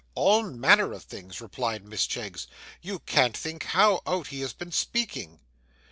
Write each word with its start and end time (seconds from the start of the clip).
'All 0.15 0.41
manner 0.41 0.93
of 0.93 1.03
things,' 1.03 1.39
replied 1.41 1.85
Miss 1.85 2.07
Cheggs, 2.07 2.47
'you 2.81 2.97
can't 2.97 3.37
think 3.37 3.65
how 3.65 4.01
out 4.07 4.29
he 4.29 4.41
has 4.41 4.51
been 4.53 4.71
speaking! 4.71 5.39